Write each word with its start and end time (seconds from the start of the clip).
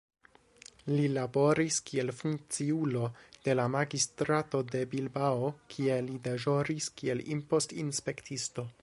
Li 0.91 1.03
laboris 1.17 1.75
kiel 1.89 2.09
funkciulo 2.21 3.05
de 3.49 3.55
la 3.59 3.67
magistrato 3.75 4.63
de 4.73 4.83
Bilbao, 4.95 5.53
kie 5.75 6.01
li 6.09 6.19
deĵoris 6.29 6.93
kiel 7.03 7.27
impost-inspektisto. 7.39 8.69